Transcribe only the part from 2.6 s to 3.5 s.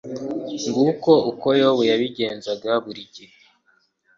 buri gihe